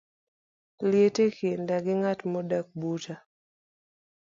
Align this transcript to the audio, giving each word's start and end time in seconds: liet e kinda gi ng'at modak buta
liet 0.89 1.17
e 1.25 1.27
kinda 1.37 1.75
gi 1.85 1.93
ng'at 1.99 2.19
modak 2.31 2.67
buta 2.79 3.15